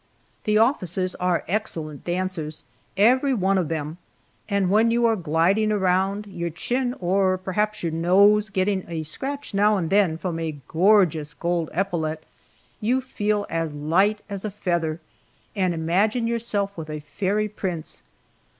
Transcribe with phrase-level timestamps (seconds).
[0.45, 2.65] The officers are excellent dancers
[2.97, 3.99] every one of them
[4.49, 9.53] and when you are gliding around, your chin, or perhaps your nose, getting a scratch
[9.53, 12.23] now and then from a gorgeous gold epaulet,
[12.79, 14.99] you feel as light as a feather,
[15.55, 18.01] and imagine yourself with a fairy prince.